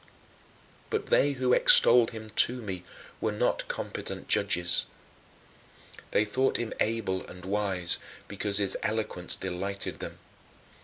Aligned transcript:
But 0.89 1.05
they 1.11 1.33
who 1.33 1.53
extolled 1.53 2.09
him 2.09 2.31
to 2.31 2.59
me 2.59 2.83
were 3.21 3.31
not 3.31 3.67
competent 3.67 4.27
judges. 4.27 4.87
They 6.09 6.25
thought 6.25 6.57
him 6.57 6.73
able 6.79 7.23
and 7.27 7.45
wise 7.45 7.99
because 8.27 8.57
his 8.57 8.75
eloquence 8.81 9.35
delighted 9.35 9.99
them. 9.99 10.17